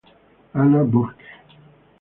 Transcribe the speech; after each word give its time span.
Anna 0.55 0.83
Burke. 0.91 1.27